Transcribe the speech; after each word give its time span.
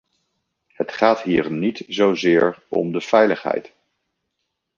Het 0.67 0.91
gaat 0.91 1.21
hier 1.21 1.51
niet 1.51 1.83
zozeer 1.87 2.63
om 2.69 2.91
de 2.91 3.01
veiligheid. 3.01 3.73